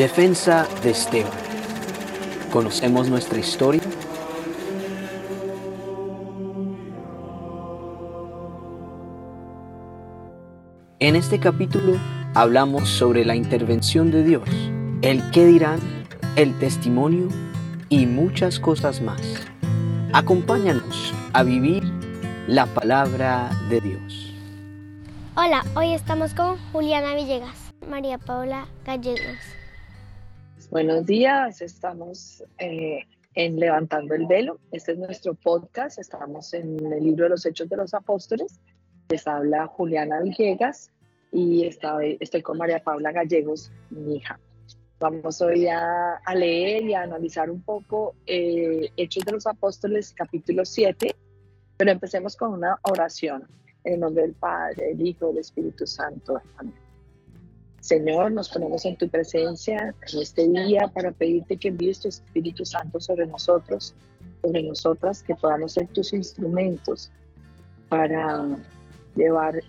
[0.00, 1.30] Defensa de Esteban.
[2.50, 3.82] ¿Conocemos nuestra historia?
[11.00, 11.98] En este capítulo
[12.34, 14.48] hablamos sobre la intervención de Dios,
[15.02, 15.80] el qué dirán,
[16.36, 17.28] el testimonio
[17.90, 19.20] y muchas cosas más.
[20.14, 21.84] Acompáñanos a vivir
[22.46, 24.32] la palabra de Dios.
[25.36, 29.59] Hola, hoy estamos con Juliana Villegas, María Paula Gallegos.
[30.70, 33.00] Buenos días, estamos eh,
[33.34, 34.60] en Levantando el Velo.
[34.70, 38.60] Este es nuestro podcast, estamos en el libro de los Hechos de los Apóstoles.
[39.08, 40.92] Les habla Juliana Villegas
[41.32, 44.38] y estoy, con María Paula Gallegos, mi hija.
[45.00, 50.64] Vamos hoy a, leer y a analizar un poco eh, Hechos de los Apóstoles, capítulo
[50.64, 51.16] 7,
[51.78, 53.48] pero empecemos con una oración
[53.82, 56.40] en el nombre del Padre, del Hijo, del Espíritu Santo.
[56.58, 56.89] Amén.
[57.80, 62.66] Señor, nos ponemos en tu presencia en este día para pedirte que envíes tu Espíritu
[62.66, 63.94] Santo sobre nosotros,
[64.42, 67.10] sobre nosotras, que podamos ser tus instrumentos
[67.88, 68.46] para
[69.16, 69.62] llevar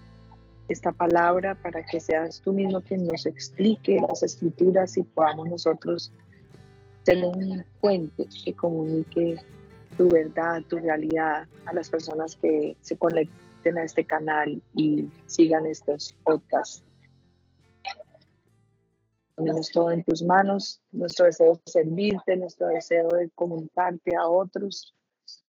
[0.67, 6.11] esta palabra, para que seas tú mismo quien nos explique las escrituras y podamos nosotros
[7.05, 9.37] tener un puente que comunique
[9.97, 15.65] tu verdad, tu realidad a las personas que se conecten a este canal y sigan
[15.65, 16.83] estos podcasts
[19.41, 24.93] Ponemos todo en tus manos, nuestro deseo de servirte, nuestro deseo de comunicarte a otros,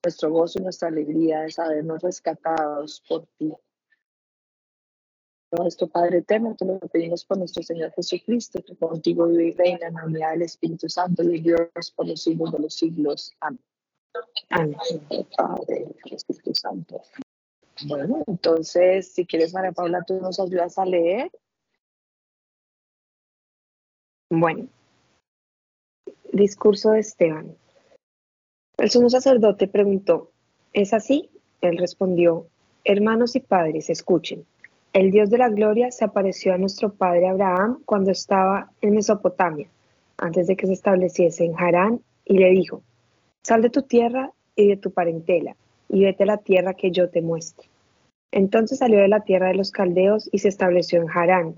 [0.05, 3.51] nuestro gozo y nuestra alegría de sabernos rescatados por ti.
[5.67, 9.87] Esto, Padre eterno, te lo pedimos por nuestro Señor Jesucristo, que contigo vive y reina
[9.87, 13.33] en la unidad del Espíritu Santo y Dios por los siglos de los siglos.
[13.41, 13.65] Amén.
[14.51, 14.77] Amén.
[15.35, 17.01] Padre, Espíritu Santo.
[17.87, 21.31] Bueno, entonces, si quieres, María Paula, tú nos ayudas a leer
[24.31, 24.67] bueno,
[26.33, 27.55] discurso de Esteban.
[28.77, 30.31] El sumo sacerdote preguntó,
[30.73, 31.31] ¿es así?
[31.61, 32.47] Él respondió,
[32.85, 34.45] hermanos y padres, escuchen.
[34.93, 39.69] El Dios de la gloria se apareció a nuestro padre Abraham cuando estaba en Mesopotamia,
[40.19, 42.83] antes de que se estableciese en Harán, y le dijo,
[43.43, 45.57] sal de tu tierra y de tu parentela,
[45.89, 47.69] y vete a la tierra que yo te muestre.
[48.31, 51.55] Entonces salió de la tierra de los caldeos y se estableció en Harán,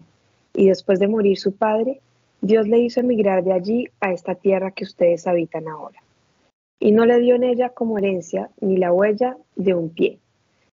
[0.54, 2.00] y después de morir su padre,
[2.42, 6.02] Dios le hizo emigrar de allí a esta tierra que ustedes habitan ahora.
[6.78, 10.18] Y no le dio en ella como herencia ni la huella de un pie,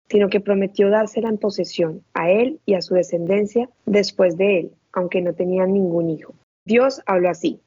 [0.08, 4.72] sino que prometió dársela en posesión a él y a su descendencia después de él,
[4.92, 6.32] aunque no tenían ningún hijo.
[6.64, 7.60] Dios habló así.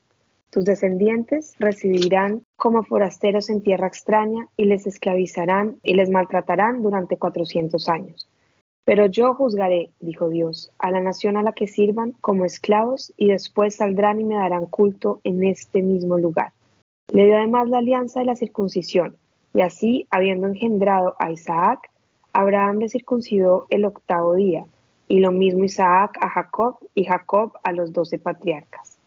[0.49, 7.17] Tus descendientes recibirán como forasteros en tierra extraña y les esclavizarán y les maltratarán durante
[7.17, 8.27] cuatrocientos años.
[8.83, 13.27] Pero yo juzgaré, dijo Dios, a la nación a la que sirvan como esclavos y
[13.27, 16.53] después saldrán y me darán culto en este mismo lugar.
[17.13, 19.17] Le dio además la alianza de la circuncisión,
[19.53, 21.91] y así, habiendo engendrado a Isaac,
[22.33, 24.65] Abraham le circuncidó el octavo día,
[25.07, 28.97] y lo mismo Isaac a Jacob y Jacob a los doce patriarcas.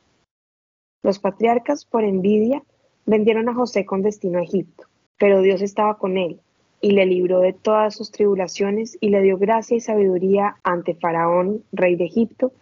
[1.02, 2.62] Los patriarcas, por envidia,
[3.06, 4.86] vendieron a José con destino a Egipto,
[5.18, 6.40] pero Dios estaba con él
[6.84, 11.64] y le libró de todas sus tribulaciones y le dio gracia y sabiduría ante Faraón,
[11.72, 12.52] rey de Egipto,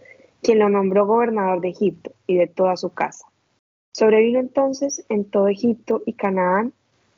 [0.42, 3.26] quien lo nombró gobernador de Egipto y de toda su casa.
[3.92, 6.72] Sobrevino entonces en todo Egipto y Canaán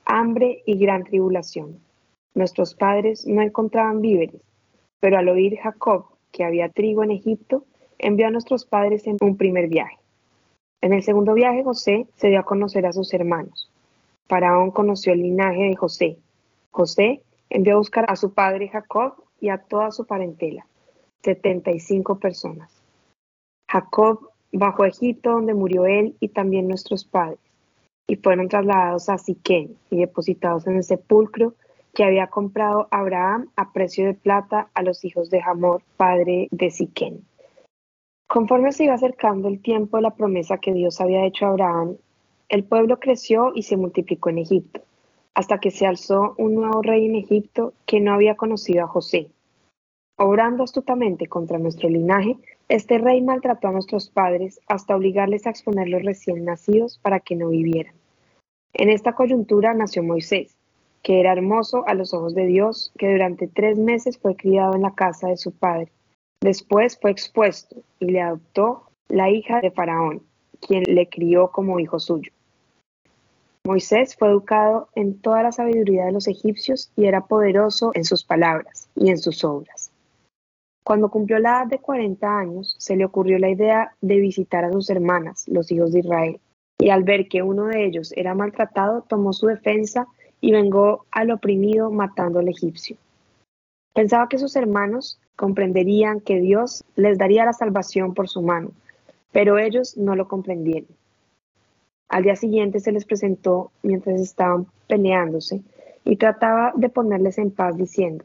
[0.07, 1.79] hambre y gran tribulación.
[2.35, 4.41] Nuestros padres no encontraban víveres,
[4.99, 7.67] pero al oír Jacob que había trigo en Egipto,
[7.99, 9.99] envió a nuestros padres en un primer viaje.
[10.81, 13.71] En el segundo viaje José se dio a conocer a sus hermanos.
[14.27, 16.17] Faraón conoció el linaje de José
[16.75, 20.67] José envió a buscar a su padre Jacob y a toda su parentela,
[21.23, 22.83] 75 personas.
[23.71, 27.39] Jacob bajó a Egipto donde murió él y también nuestros padres,
[28.09, 31.55] y fueron trasladados a Siquén y depositados en el sepulcro
[31.95, 36.73] que había comprado Abraham a precio de plata a los hijos de Hamor, padre de
[36.73, 37.25] Siquén.
[38.27, 41.99] Conforme se iba acercando el tiempo de la promesa que Dios había hecho a Abraham,
[42.49, 44.83] el pueblo creció y se multiplicó en Egipto
[45.35, 49.29] hasta que se alzó un nuevo rey en Egipto que no había conocido a José.
[50.17, 52.37] Obrando astutamente contra nuestro linaje,
[52.69, 57.35] este rey maltrató a nuestros padres hasta obligarles a exponer los recién nacidos para que
[57.35, 57.95] no vivieran.
[58.75, 60.57] En esta coyuntura nació Moisés,
[61.03, 64.83] que era hermoso a los ojos de Dios, que durante tres meses fue criado en
[64.83, 65.93] la casa de su padre.
[66.41, 70.23] Después fue expuesto y le adoptó la hija de Faraón,
[70.61, 72.33] quien le crió como hijo suyo.
[73.67, 78.23] Moisés fue educado en toda la sabiduría de los egipcios y era poderoso en sus
[78.23, 79.91] palabras y en sus obras.
[80.85, 84.73] Cuando cumplió la edad de 40 años, se le ocurrió la idea de visitar a
[84.73, 86.41] sus hermanas, los hijos de Israel,
[86.79, 90.07] y al ver que uno de ellos era maltratado, tomó su defensa
[90.43, 92.99] y vengó al oprimido matando al egipcio.
[93.95, 98.73] Pensaba que sus hermanos comprenderían que Dios les daría la salvación por su mano,
[99.33, 100.89] pero ellos no lo comprendieron.
[102.09, 105.63] Al día siguiente se les presentó mientras estaban peleándose
[106.05, 108.25] y trataba de ponerles en paz diciendo,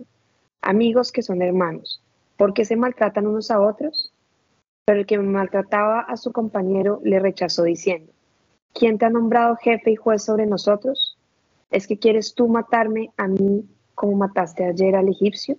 [0.62, 2.02] amigos que son hermanos,
[2.38, 4.12] ¿por qué se maltratan unos a otros?
[4.86, 8.12] Pero el que maltrataba a su compañero le rechazó diciendo,
[8.74, 11.18] ¿quién te ha nombrado jefe y juez sobre nosotros?
[11.72, 13.66] ¿Es que quieres tú matarme a mí
[13.96, 15.58] como mataste ayer al egipcio?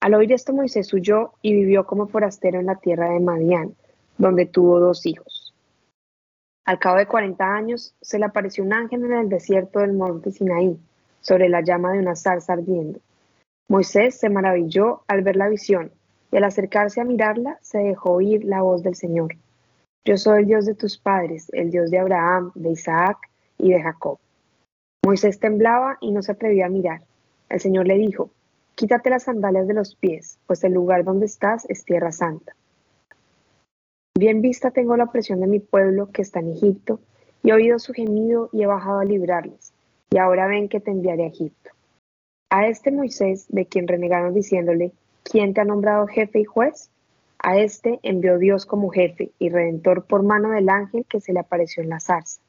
[0.00, 3.74] Al oír esto Moisés huyó y vivió como forastero en la tierra de Madián,
[4.16, 5.37] donde tuvo dos hijos.
[6.68, 10.30] Al cabo de cuarenta años se le apareció un ángel en el desierto del monte
[10.30, 10.78] Sinaí,
[11.22, 13.00] sobre la llama de una zarza ardiendo.
[13.70, 15.90] Moisés se maravilló al ver la visión,
[16.30, 19.34] y al acercarse a mirarla se dejó oír la voz del Señor.
[20.04, 23.16] Yo soy el Dios de tus padres, el Dios de Abraham, de Isaac
[23.56, 24.18] y de Jacob.
[25.06, 27.00] Moisés temblaba y no se atrevía a mirar.
[27.48, 28.28] El Señor le dijo,
[28.74, 32.54] Quítate las sandalias de los pies, pues el lugar donde estás es tierra santa.
[34.18, 36.98] Bien vista tengo la opresión de mi pueblo que está en Egipto,
[37.44, 39.72] y he oído su gemido y he bajado a librarles,
[40.10, 41.70] y ahora ven que te enviaré a Egipto.
[42.50, 44.90] A este Moisés, de quien renegaron diciéndole,
[45.22, 46.90] ¿quién te ha nombrado jefe y juez?
[47.38, 51.38] A este envió Dios como jefe y redentor por mano del ángel que se le
[51.38, 52.40] apareció en la zarza.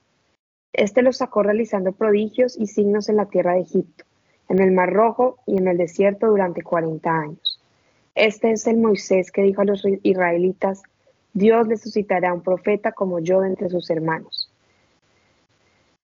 [0.73, 4.05] Este los sacó realizando prodigios y signos en la tierra de Egipto,
[4.47, 7.61] en el Mar Rojo y en el desierto durante cuarenta años.
[8.15, 10.81] Este es el Moisés que dijo a los israelitas,
[11.33, 14.51] Dios les suscitará un profeta como yo entre sus hermanos.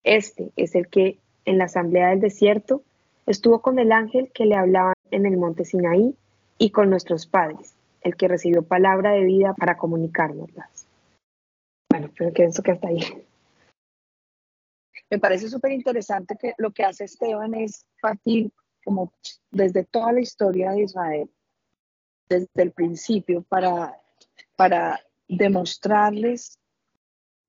[0.04, 2.83] Este es el que en la asamblea del desierto
[3.25, 6.16] estuvo con el ángel que le hablaba en el monte Sinaí
[6.57, 10.88] y con nuestros padres, el que recibió palabra de vida para comunicárnoslas.
[11.89, 13.00] Bueno, pero pienso que hasta ahí.
[15.10, 18.51] Me parece súper interesante que lo que hace Esteban es partir
[18.83, 19.12] como
[19.51, 21.30] desde toda la historia de Israel,
[22.30, 24.00] desde el principio, para,
[24.56, 26.60] para demostrarles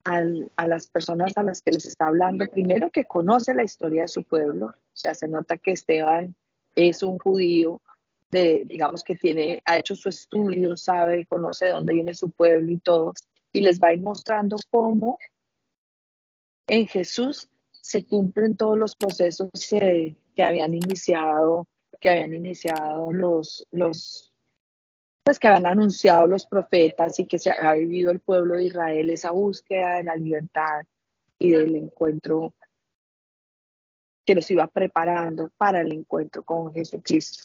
[0.05, 4.09] a las personas a las que les está hablando, primero que conoce la historia de
[4.09, 6.37] su pueblo, o sea, se nota que Esteban
[6.77, 7.83] es un judío,
[8.31, 12.71] de, digamos que tiene, ha hecho su estudio, sabe, conoce de dónde viene su pueblo
[12.71, 13.15] y todo,
[13.53, 15.19] y les va a ir mostrando cómo
[16.69, 21.67] en Jesús se cumplen todos los procesos que, habían iniciado,
[22.01, 24.33] que habían iniciado los, los,
[25.27, 29.11] pues que habían anunciado los profetas y que se ha vivido el pueblo de Israel
[29.11, 30.87] esa búsqueda de la libertad
[31.37, 32.55] y del encuentro
[34.25, 37.43] que los iba preparando para el encuentro con Jesucristo.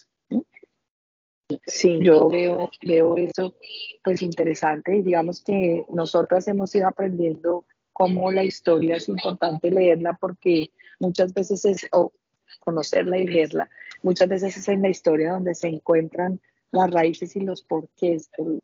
[1.65, 3.55] Sí, yo veo, veo eso
[4.03, 10.15] pues interesante y digamos que nosotras hemos ido aprendiendo cómo la historia es importante leerla
[10.21, 10.69] porque
[10.99, 12.13] muchas veces es, o
[12.59, 13.71] conocerla y leerla,
[14.03, 16.39] muchas veces es en la historia donde se encuentran
[16.71, 18.59] las raíces y los porqués de,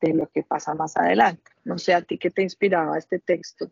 [0.00, 1.50] de lo que pasa más adelante.
[1.64, 3.70] No sé, a ti qué te inspiraba este texto.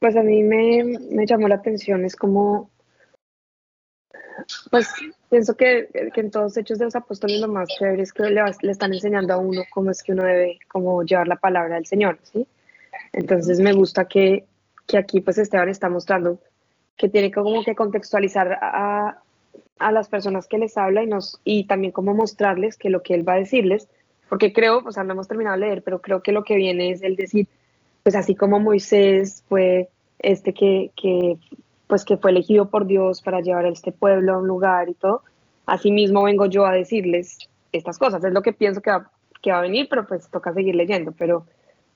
[0.00, 2.70] Pues a mí me, me llamó la atención, es como,
[4.70, 4.88] pues
[5.30, 8.42] pienso que, que, en todos hechos de los apóstoles lo más chévere es que le,
[8.62, 11.86] le, están enseñando a uno cómo es que uno debe como llevar la palabra del
[11.86, 12.46] Señor, ¿sí?
[13.12, 14.44] Entonces me gusta que,
[14.86, 16.40] que aquí pues Esteban está mostrando
[16.96, 19.22] que tiene como que contextualizar a,
[19.78, 23.14] a las personas que les habla y, nos, y también como mostrarles que lo que
[23.14, 23.88] él va a decirles,
[24.28, 26.90] porque creo, o sea, no hemos terminado de leer, pero creo que lo que viene
[26.90, 27.48] es el decir,
[28.02, 29.88] pues así como Moisés fue
[30.18, 31.36] este que, que
[31.86, 34.94] pues que fue elegido por Dios para llevar a este pueblo a un lugar y
[34.94, 35.22] todo,
[35.66, 38.24] así mismo vengo yo a decirles estas cosas.
[38.24, 39.10] Es lo que pienso que va,
[39.40, 41.12] que va a venir, pero pues toca seguir leyendo.
[41.12, 41.46] Pero,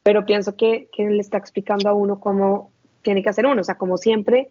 [0.02, 2.71] pero pienso que, que le está explicando a uno cómo
[3.02, 3.61] tiene que hacer uno.
[3.61, 4.50] O sea, como siempre,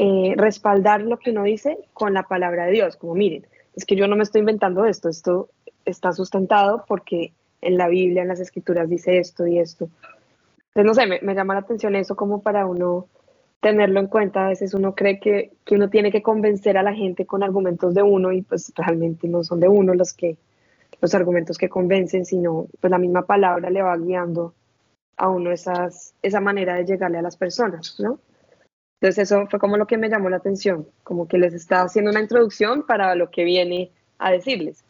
[0.00, 2.96] eh, respaldar lo que uno dice con la palabra de Dios.
[2.96, 5.48] Como miren, es que yo no me estoy inventando esto, esto
[5.84, 9.90] está sustentado porque en la Biblia, en las escrituras dice esto y esto.
[10.72, 13.08] Entonces, no sé, me, llama la atención eso como para uno
[13.58, 14.46] tenerlo en cuenta.
[14.46, 17.92] A veces uno cree que, que, uno tiene que convencer a la gente con argumentos
[17.92, 20.36] de uno y pues realmente no son de uno los que
[21.00, 24.54] los argumentos que convencen, sino pues la misma palabra le va guiando
[25.16, 28.20] a uno esas, esa manera de llegarle a las personas, ¿no?
[29.00, 32.10] Entonces eso fue como lo que me llamó la atención, como que les está haciendo
[32.10, 34.84] una introducción para lo que viene a decirles.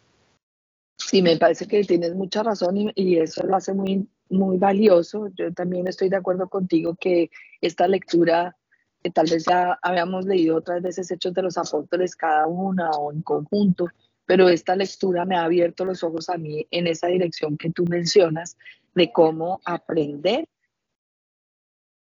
[0.97, 5.29] Sí, me parece que tienes mucha razón y, eso lo hace muy, muy valioso.
[5.37, 8.57] Yo también estoy de acuerdo contigo que esta lectura
[9.03, 13.13] que tal vez ya habíamos leído otras veces Hechos de los Apóstoles cada una o
[13.13, 13.87] en conjunto,
[14.27, 17.85] pero esta lectura me ha abierto los ojos a mí en esa dirección que tú
[17.89, 18.57] mencionas
[18.95, 20.49] de cómo aprender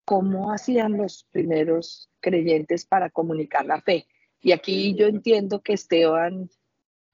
[0.05, 4.07] cómo hacían los primeros creyentes para comunicar la fe.
[4.41, 6.49] Y aquí yo entiendo que Esteban,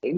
[0.02, 0.16] eh,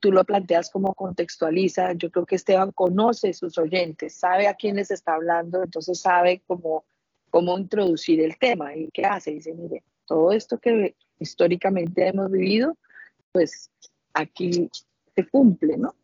[0.00, 4.90] tú lo planteas como contextualiza, yo creo que Esteban conoce sus oyentes, sabe a quiénes
[4.90, 6.84] está hablando, entonces sabe cómo,
[7.30, 9.32] cómo introducir el tema y qué hace.
[9.32, 12.76] Dice, mire, todo esto que históricamente hemos vivido,
[13.32, 13.70] pues
[14.14, 14.70] aquí
[15.14, 15.94] se cumple, ¿no?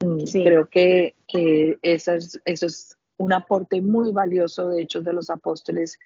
[0.00, 5.12] Mm, creo que, que eso, es, eso es un aporte muy valioso de Hechos de
[5.12, 5.98] los Apóstoles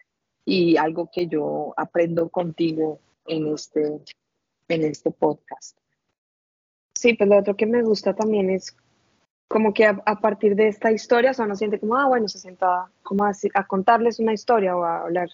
[0.45, 4.01] y algo que yo aprendo contigo en este,
[4.69, 5.77] en este podcast.
[6.95, 8.77] Sí, pues lo otro que me gusta también es
[9.49, 12.39] como que a, partir de esta historia, o sea, uno siente como, ah, bueno, se
[12.39, 15.29] sienta como a, a, contarles una historia o a hablar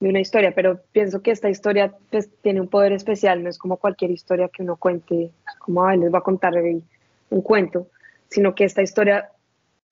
[0.00, 3.58] de una historia, pero pienso que esta historia pues, tiene un poder especial, no es
[3.58, 5.30] como cualquier historia que uno cuente,
[5.60, 7.88] como, ah, les va a contar un cuento,
[8.28, 9.30] sino que esta historia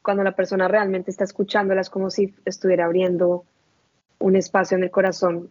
[0.08, 3.44] cuando la persona realmente está escuchándola es como si estuviera abriendo
[4.20, 5.50] un espacio en el corazón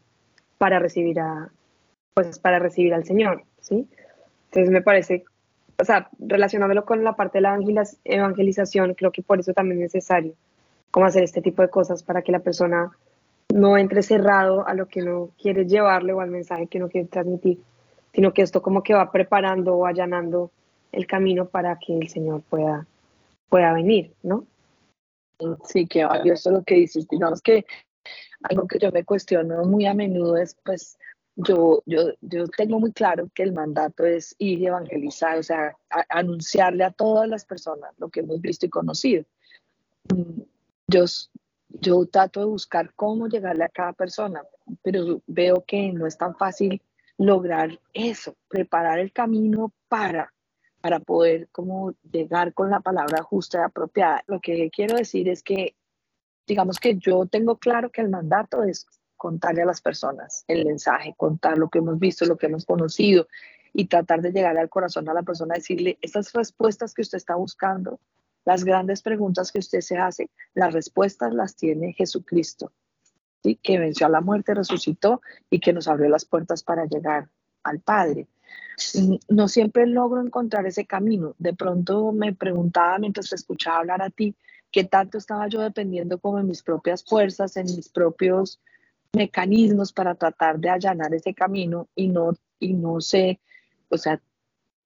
[0.57, 1.51] para recibir a
[2.15, 3.87] pues para recibir al Señor, ¿sí?
[4.45, 5.25] Entonces me parece,
[5.79, 7.59] o sea, relacionándolo con la parte de la
[8.03, 10.33] evangelización, creo que por eso también es necesario
[10.89, 12.89] cómo hacer este tipo de cosas para que la persona
[13.53, 17.07] no entre cerrado a lo que no quiere llevarle o al mensaje que no quiere
[17.07, 17.59] transmitir,
[18.11, 20.49] sino que esto como que va preparando o allanando
[20.91, 22.87] el camino para que el Señor pueda
[23.49, 24.45] pueda venir, ¿no?
[25.65, 27.07] Sí, qué valioso lo que dices.
[27.07, 27.65] Digamos que
[28.43, 30.97] algo que yo me cuestiono muy a menudo es, pues,
[31.35, 35.77] yo, yo, yo tengo muy claro que el mandato es ir y evangelizar, o sea,
[36.09, 39.23] anunciarle a todas las personas lo que hemos visto y conocido.
[40.11, 40.41] Mm,
[40.87, 41.05] yo,
[41.69, 44.43] yo trato de buscar cómo llegarle a cada persona,
[44.81, 46.81] pero veo que no es tan fácil
[47.19, 50.33] lograr eso, preparar el camino para
[50.81, 54.23] para poder como llegar con la palabra justa y apropiada.
[54.27, 55.75] Lo que quiero decir es que,
[56.45, 61.15] digamos que yo tengo claro que el mandato es contarle a las personas el mensaje,
[61.17, 63.27] contar lo que hemos visto, lo que hemos conocido
[63.73, 67.35] y tratar de llegar al corazón a la persona, decirle esas respuestas que usted está
[67.35, 67.99] buscando,
[68.45, 72.71] las grandes preguntas que usted se hace, las respuestas las tiene Jesucristo,
[73.41, 77.29] que venció a la muerte, resucitó y que nos abrió las puertas para llegar
[77.63, 78.27] al Padre
[79.29, 81.35] no siempre logro encontrar ese camino.
[81.39, 84.35] De pronto me preguntaba mientras te escuchaba hablar a ti,
[84.71, 88.59] qué tanto estaba yo dependiendo como en mis propias fuerzas, en mis propios
[89.13, 93.39] mecanismos para tratar de allanar ese camino y no, y no sé,
[93.89, 94.21] o sea,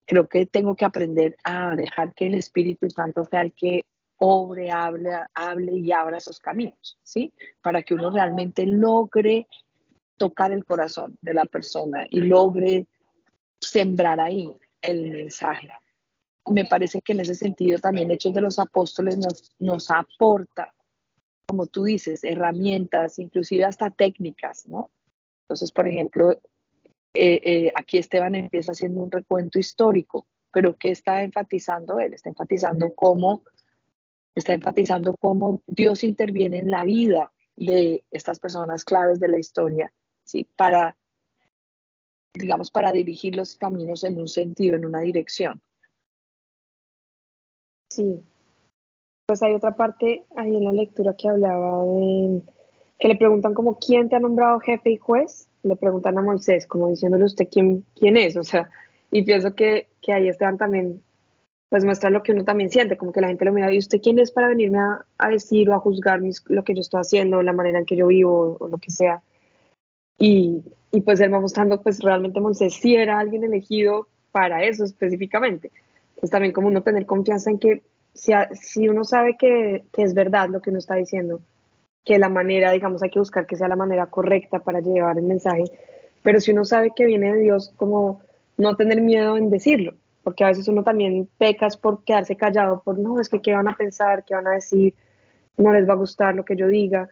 [0.06, 3.86] creo que tengo que aprender a dejar que el Espíritu Santo sea el que
[4.18, 7.34] obre, hable, hable y abra esos caminos, ¿sí?
[7.62, 9.48] Para que uno realmente logre
[10.18, 12.88] tocar el corazón de la persona y logre
[13.62, 14.52] sembrar ahí
[14.82, 15.70] el mensaje.
[16.48, 20.74] Me parece que en ese sentido también Hechos de los Apóstoles nos, nos aporta,
[21.48, 24.90] como tú dices, herramientas, inclusive hasta técnicas, ¿no?
[25.44, 26.32] Entonces, por ejemplo,
[27.14, 32.14] eh, eh, aquí Esteban empieza haciendo un recuento histórico, pero ¿qué está enfatizando él?
[32.14, 33.44] Está enfatizando cómo,
[34.34, 39.94] está enfatizando cómo Dios interviene en la vida de estas personas claves de la historia,
[40.24, 40.48] ¿sí?
[40.56, 40.96] Para
[42.34, 45.62] digamos, para dirigir los caminos en un sentido, en una dirección.
[47.90, 48.22] Sí.
[49.28, 52.42] Pues hay otra parte ahí en la lectura que hablaba de
[53.00, 56.68] que le preguntan como quién te ha nombrado jefe y juez, le preguntan a Moisés,
[56.68, 58.70] como diciéndole usted quién, quién es, o sea,
[59.10, 61.02] y pienso que, que ahí Esteban también
[61.70, 64.02] pues muestra lo que uno también siente, como que la gente lo mira y usted
[64.02, 67.00] quién es para venirme a, a decir o a juzgar mis, lo que yo estoy
[67.00, 69.24] haciendo, la manera en que yo vivo o lo que sea.
[70.22, 70.62] Y,
[70.92, 75.72] y pues él va mostrando, pues realmente Moisés sí era alguien elegido para eso específicamente.
[76.22, 77.82] Es también como uno tener confianza en que
[78.14, 81.42] si, si uno sabe que, que, es verdad lo que uno está diciendo,
[82.06, 85.24] que la manera, digamos, hay que buscar que sea la manera correcta para llevar el
[85.24, 85.64] mensaje,
[86.22, 88.22] pero si uno sabe que viene de Dios, como
[88.58, 93.00] no tener miedo en decirlo, porque a veces uno también pecas por quedarse callado, por
[93.00, 94.94] no, es que qué van a pensar, qué van a decir,
[95.58, 97.10] no les va a gustar lo que yo diga,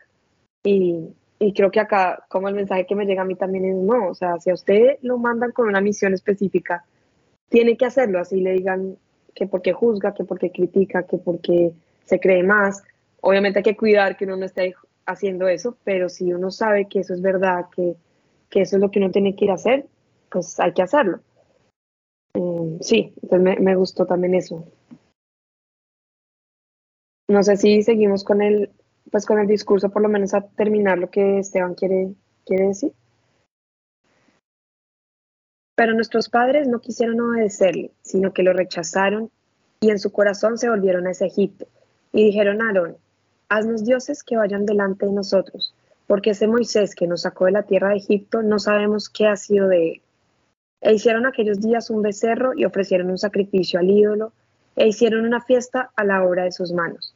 [0.64, 1.08] y,
[1.40, 4.10] y creo que acá, como el mensaje que me llega a mí también es no,
[4.10, 6.84] o sea, si a usted lo mandan con una misión específica,
[7.48, 8.98] tiene que hacerlo, así le digan
[9.34, 11.72] que porque juzga, que porque critica, que porque
[12.04, 12.84] se cree más.
[13.22, 17.00] Obviamente hay que cuidar que uno no esté haciendo eso, pero si uno sabe que
[17.00, 17.96] eso es verdad, que,
[18.50, 19.86] que eso es lo que uno tiene que ir a hacer,
[20.30, 21.22] pues hay que hacerlo.
[22.34, 24.66] Eh, sí, entonces me, me gustó también eso.
[27.30, 28.72] No sé si seguimos con el,
[29.12, 32.14] pues con el discurso por lo menos a terminar lo que Esteban quiere,
[32.46, 32.94] quiere decir.
[35.76, 39.32] Pero nuestros padres no quisieron obedecerle, sino que lo rechazaron
[39.80, 41.68] y en su corazón se volvieron a ese Egipto.
[42.12, 42.98] Y dijeron a Aarón,
[43.48, 45.74] haznos dioses que vayan delante de nosotros,
[46.06, 49.36] porque ese Moisés que nos sacó de la tierra de Egipto no sabemos qué ha
[49.36, 50.02] sido de él.
[50.82, 54.34] E hicieron aquellos días un becerro y ofrecieron un sacrificio al ídolo,
[54.76, 57.14] e hicieron una fiesta a la obra de sus manos.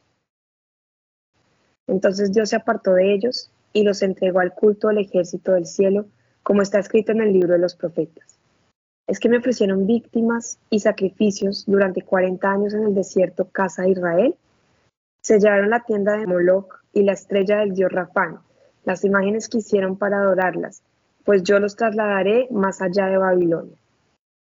[1.88, 6.06] Entonces Dios se apartó de ellos y los entregó al culto del ejército del cielo,
[6.44, 8.40] como está escrito en el libro de los profetas.
[9.08, 13.92] Es que me ofrecieron víctimas y sacrificios durante 40 años en el desierto casa de
[13.92, 14.36] Israel.
[15.22, 18.40] Se llevaron la tienda de Moloch y la estrella del dios Rafán,
[18.86, 20.84] las imágenes que hicieron para adorarlas,
[21.26, 23.76] pues yo los trasladaré más allá de Babilonia.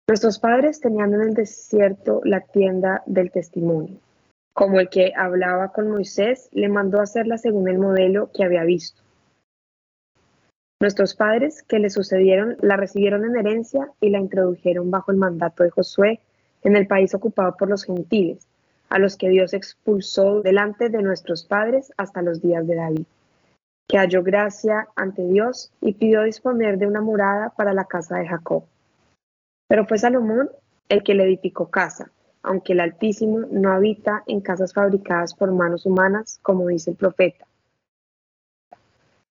[0.09, 3.99] Nuestros padres tenían en el desierto la tienda del testimonio.
[4.59, 9.00] Como el que hablaba con Moisés, le mandó hacerla según el modelo que había visto.
[10.83, 15.62] Nuestros padres que le sucedieron la recibieron en herencia y la introdujeron bajo el mandato
[15.62, 16.19] de Josué
[16.65, 18.49] en el país ocupado por los gentiles,
[18.88, 23.07] a los que Dios expulsó delante de nuestros padres hasta los días de David,
[23.87, 28.27] que halló gracia ante Dios y pidió disponer de una morada para la casa de
[28.27, 28.65] Jacob.
[29.69, 30.50] Pero fue Salomón
[30.88, 32.11] el que le edificó casa,
[32.42, 37.47] aunque el Altísimo no habita en casas fabricadas por manos humanas, como dice el profeta.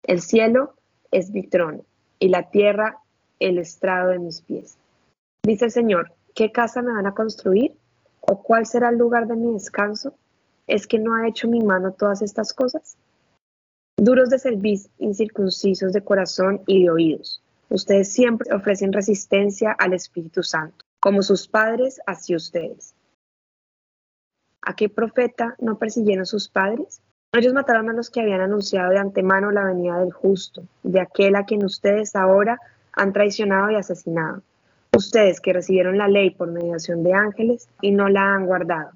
[0.02, 0.74] El cielo
[1.10, 1.84] es mi trono,
[2.18, 2.98] y la tierra
[3.38, 4.78] el estrado de mis pies.
[5.44, 7.74] Dice el Señor, ¿qué casa me van a construir?
[8.20, 10.14] ¿O cuál será el lugar de mi descanso?
[10.66, 12.96] ¿Es que no ha hecho mi mano todas estas cosas?
[13.96, 17.42] Duros de cerviz, incircuncisos de corazón y de oídos.
[17.68, 22.94] Ustedes siempre ofrecen resistencia al Espíritu Santo, como sus padres, así ustedes.
[24.62, 27.02] ¿A qué profeta no persiguieron sus padres?
[27.32, 31.34] Ellos mataron a los que habían anunciado de antemano la venida del justo, de aquel
[31.34, 32.60] a quien ustedes ahora
[32.92, 34.42] han traicionado y asesinado.
[34.96, 38.92] Ustedes que recibieron la ley por mediación de ángeles y no la han guardado.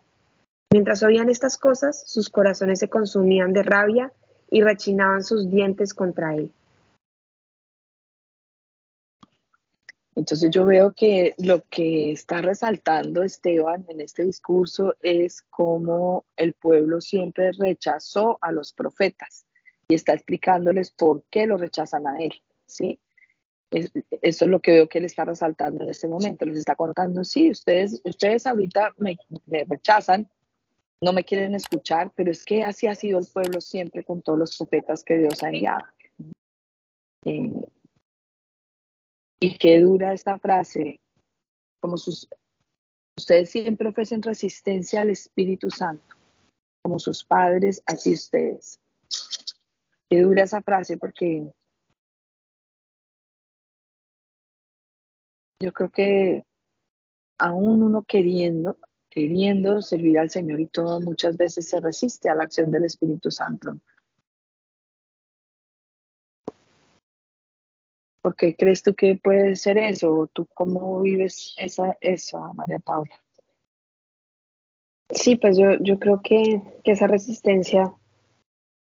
[0.72, 4.12] Mientras oían estas cosas, sus corazones se consumían de rabia
[4.48, 6.52] y rechinaban sus dientes contra él.
[10.16, 16.54] Entonces yo veo que lo que está resaltando Esteban en este discurso es cómo el
[16.54, 19.46] pueblo siempre rechazó a los profetas
[19.88, 22.32] y está explicándoles por qué lo rechazan a él,
[22.64, 22.98] ¿sí?
[23.70, 26.44] eso es lo que veo que él está resaltando en este momento.
[26.44, 29.18] Les está contando, sí, ustedes, ustedes ahorita me,
[29.68, 30.28] rechazan,
[31.00, 34.38] no me quieren escuchar, pero es que así ha sido el pueblo siempre con todos
[34.38, 35.84] los profetas que Dios ha enviado.
[39.46, 40.98] Y qué dura esta frase,
[41.80, 42.28] como sus,
[43.16, 46.16] ustedes siempre ofrecen resistencia al Espíritu Santo,
[46.82, 48.80] como sus padres, así ustedes.
[50.10, 51.48] Qué dura esa frase porque
[55.62, 56.44] yo creo que
[57.38, 58.78] aún uno queriendo,
[59.08, 63.30] queriendo servir al Señor y todo, muchas veces se resiste a la acción del Espíritu
[63.30, 63.78] Santo.
[68.26, 70.28] ¿Por qué crees tú que puede ser eso?
[70.32, 73.14] ¿Tú cómo vives esa, esa María Paula?
[75.10, 77.94] Sí, pues yo, yo creo que, que esa resistencia,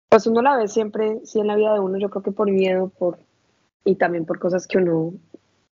[0.10, 2.50] pues uno la ve siempre, sí en la vida de uno, yo creo que por
[2.50, 3.20] miedo, por
[3.86, 5.14] y también por cosas que uno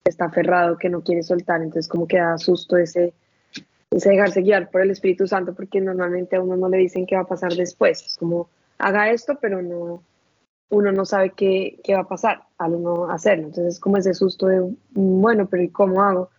[0.05, 3.15] está aferrado, que no quiere soltar, entonces como que da susto ese,
[3.89, 7.15] ese dejarse guiar por el Espíritu Santo, porque normalmente a uno no le dicen qué
[7.15, 10.03] va a pasar después, es como haga esto, pero no,
[10.69, 13.47] uno no sabe qué, qué va a pasar al uno hacerlo.
[13.47, 16.29] Entonces es como ese susto de, mm, bueno, pero ¿y cómo hago?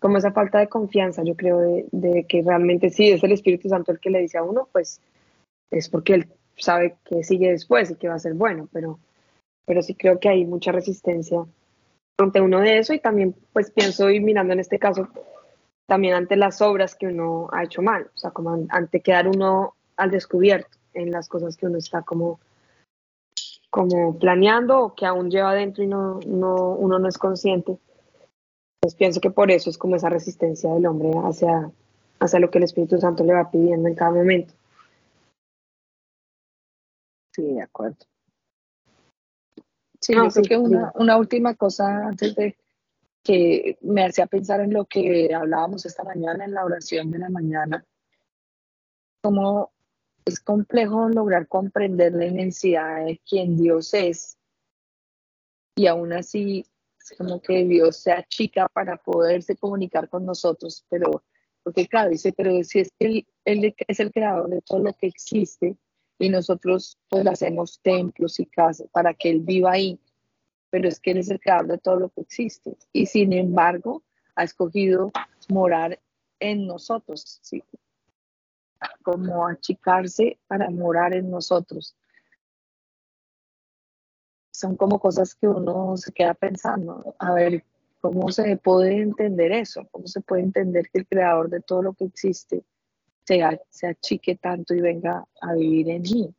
[0.00, 3.68] Como esa falta de confianza, yo creo, de, de, que realmente sí es el Espíritu
[3.68, 5.00] Santo el que le dice a uno, pues
[5.70, 8.98] es porque él sabe que sigue después y que va a ser bueno, pero,
[9.66, 11.44] pero sí creo que hay mucha resistencia
[12.18, 15.08] ante uno de eso y también pues pienso y mirando en este caso
[15.86, 19.74] también ante las obras que uno ha hecho mal, o sea, como ante quedar uno
[19.96, 22.40] al descubierto en las cosas que uno está como
[23.74, 27.76] como planeando o que aún lleva adentro y no, no, uno no es consciente.
[28.80, 31.72] Pues pienso que por eso es como esa resistencia del hombre hacia,
[32.20, 34.54] hacia lo que el Espíritu Santo le va pidiendo en cada momento.
[37.34, 37.96] Sí, de acuerdo.
[40.00, 42.56] Sí, yo creo que una, una última cosa antes de
[43.24, 47.28] que me hacía pensar en lo que hablábamos esta mañana en la oración de la
[47.28, 47.84] mañana,
[49.20, 49.73] como
[50.24, 54.38] es complejo lograr comprender la inmensidad de quien Dios es
[55.76, 56.64] y aún así
[57.18, 61.22] como que Dios sea chica para poderse comunicar con nosotros, pero
[61.62, 65.06] porque claro, dice, pero si es que él, es el creador de todo lo que
[65.06, 65.76] existe
[66.18, 69.98] y nosotros pues hacemos templos y casas para que Él viva ahí,
[70.70, 74.02] pero es que Él es el creador de todo lo que existe y sin embargo
[74.36, 75.10] ha escogido
[75.48, 76.00] morar
[76.38, 77.62] en nosotros, ¿sí?
[79.02, 81.96] Como achicarse para morar en nosotros.
[84.50, 87.64] Son como cosas que uno se queda pensando, a ver,
[88.00, 89.88] ¿cómo se puede entender eso?
[89.90, 92.64] ¿Cómo se puede entender que el creador de todo lo que existe
[93.24, 96.34] se, se achique tanto y venga a vivir en mí?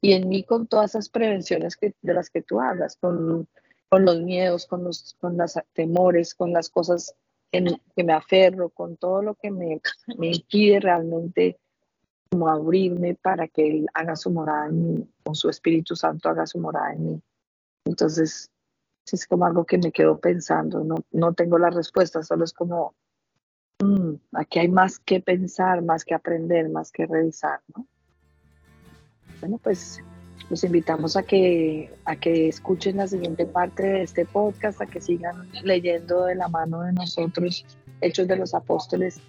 [0.00, 3.48] Y en mí con todas esas prevenciones que, de las que tú hablas, con,
[3.88, 7.14] con los miedos, con los con los temores, con las cosas
[7.50, 9.80] que me aferro, con todo lo que me,
[10.18, 11.58] me impide realmente
[12.30, 16.46] como abrirme para que Él haga su morada en mí, con su Espíritu Santo haga
[16.46, 17.22] su morada en mí.
[17.86, 18.50] Entonces,
[19.10, 22.94] es como algo que me quedo pensando, no, no tengo la respuesta, solo es como,
[23.82, 27.86] mm, aquí hay más que pensar, más que aprender, más que revisar, ¿no?
[29.40, 30.02] Bueno, pues
[30.50, 35.00] los invitamos a que, a que escuchen la siguiente parte de este podcast, a que
[35.00, 37.64] sigan leyendo de la mano de nosotros
[38.00, 39.20] Hechos de los Apóstoles,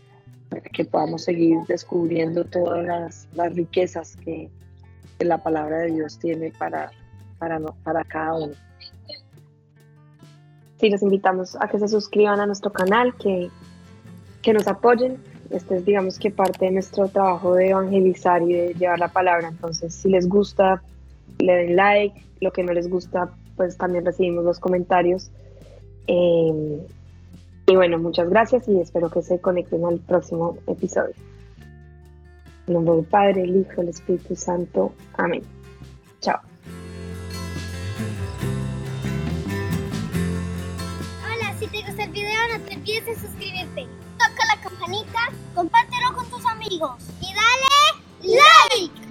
[0.49, 4.49] para que podamos seguir descubriendo todas las, las riquezas que,
[5.19, 6.91] la palabra de Dios tiene para,
[7.39, 8.53] para, para cada uno.
[10.79, 13.49] Sí, los invitamos a que se suscriban a nuestro canal, que,
[14.41, 15.17] que nos apoyen.
[15.49, 19.49] Este es, digamos que parte de nuestro trabajo de evangelizar y de llevar la palabra.
[19.49, 20.81] Entonces, si les gusta,
[21.39, 22.21] le den like.
[22.41, 25.31] Lo que no les gusta, pues también recibimos los comentarios.
[26.07, 26.85] Eh,
[27.67, 31.13] y bueno, muchas gracias y espero que se conecten al próximo episodio.
[32.67, 34.93] En nombre del Padre, el Hijo, el Espíritu Santo.
[35.17, 35.43] Amén.
[36.21, 36.39] Chao.
[41.23, 43.85] Hola, si te gusta el video no te olvides de suscribirte.
[44.17, 45.19] Toca la campanita,
[45.53, 48.33] compártelo con tus amigos y dale
[48.77, 49.08] like.